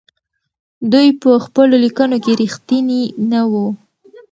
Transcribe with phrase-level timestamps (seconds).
[0.91, 3.65] دوی په خپلو ليکنو کې رښتيني نه وو.